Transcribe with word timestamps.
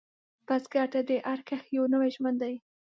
بزګر 0.47 0.87
ته 0.93 0.99
هر 1.29 1.39
کښت 1.47 1.67
یو 1.77 1.83
نوی 1.93 2.09
ژوند 2.15 2.37
دی 2.43 2.55